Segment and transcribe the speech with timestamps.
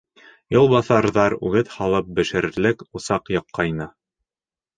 [0.53, 3.91] Юлбаҫарҙар үгеҙ һалып бешерерлек усаҡ яҡҡайны.